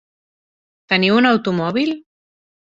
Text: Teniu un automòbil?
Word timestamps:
Teniu 0.95 1.19
un 1.21 1.31
automòbil? 1.33 1.95